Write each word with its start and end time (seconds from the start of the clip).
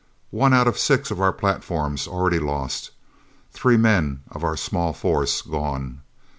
One 0.31 0.51
out 0.51 0.67
of 0.67 0.79
six 0.79 1.11
of 1.11 1.21
our 1.21 1.31
platforms 1.31 2.07
already 2.07 2.39
lost! 2.39 2.89
Three 3.51 3.77
men 3.77 4.21
of 4.31 4.43
our 4.43 4.57
small 4.57 4.93
force 4.93 5.43
gone! 5.43 6.01